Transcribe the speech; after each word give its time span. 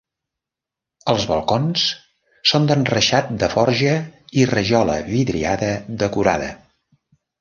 Els 1.11 1.25
balcons 1.31 1.83
són 2.53 2.65
d'enreixat 2.71 3.29
de 3.43 3.49
forja 3.53 3.91
i 4.41 4.47
rajola 4.53 4.97
vidriada 5.11 5.71
decorada. 6.07 6.51